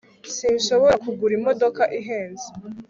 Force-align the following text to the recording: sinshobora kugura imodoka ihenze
sinshobora 0.35 0.93
kugura 1.03 1.33
imodoka 1.39 1.81
ihenze 1.99 2.47